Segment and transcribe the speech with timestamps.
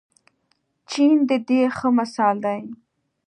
[0.89, 2.61] چین د دې ښه مثال دی.